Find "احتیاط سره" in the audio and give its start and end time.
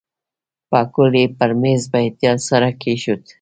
2.05-2.67